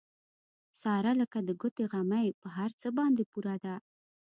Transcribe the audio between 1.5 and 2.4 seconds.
ګوتې غمی